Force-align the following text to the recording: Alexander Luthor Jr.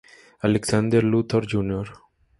Alexander 0.39 1.03
Luthor 1.03 1.45
Jr. 1.45 1.85